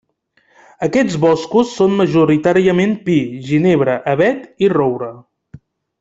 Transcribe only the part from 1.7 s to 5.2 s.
són majoritàriament pi, ginebre, avet i roure.